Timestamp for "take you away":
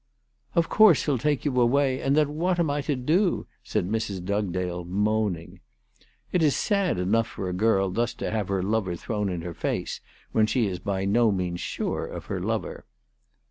1.19-2.01